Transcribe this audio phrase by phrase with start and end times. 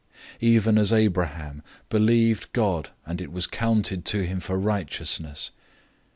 [0.37, 5.51] 003:006 Even as Abraham "believed God, and it was counted to him for righteousness."